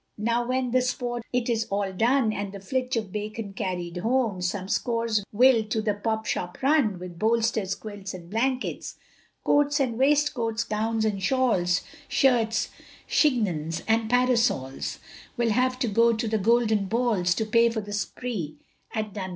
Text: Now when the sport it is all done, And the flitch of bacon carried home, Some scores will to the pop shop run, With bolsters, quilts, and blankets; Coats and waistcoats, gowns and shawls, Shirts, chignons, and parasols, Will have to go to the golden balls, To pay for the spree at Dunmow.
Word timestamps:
Now 0.17 0.47
when 0.47 0.71
the 0.71 0.81
sport 0.81 1.21
it 1.31 1.47
is 1.47 1.65
all 1.69 1.93
done, 1.93 2.33
And 2.33 2.51
the 2.53 2.59
flitch 2.59 2.95
of 2.95 3.11
bacon 3.11 3.53
carried 3.53 3.97
home, 3.97 4.41
Some 4.41 4.67
scores 4.67 5.23
will 5.31 5.63
to 5.65 5.79
the 5.79 5.93
pop 5.93 6.25
shop 6.25 6.57
run, 6.63 6.97
With 6.97 7.19
bolsters, 7.19 7.75
quilts, 7.75 8.15
and 8.15 8.27
blankets; 8.27 8.95
Coats 9.43 9.79
and 9.79 9.99
waistcoats, 9.99 10.63
gowns 10.63 11.05
and 11.05 11.21
shawls, 11.21 11.81
Shirts, 12.07 12.69
chignons, 13.07 13.83
and 13.87 14.09
parasols, 14.09 14.97
Will 15.37 15.51
have 15.51 15.77
to 15.77 15.87
go 15.87 16.13
to 16.13 16.27
the 16.27 16.39
golden 16.39 16.85
balls, 16.85 17.35
To 17.35 17.45
pay 17.45 17.69
for 17.69 17.81
the 17.81 17.93
spree 17.93 18.57
at 18.95 19.13
Dunmow. 19.13 19.29